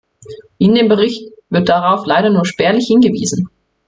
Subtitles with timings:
[0.57, 3.49] In dem Bericht wird darauf leider nur spärlich hingewiesen.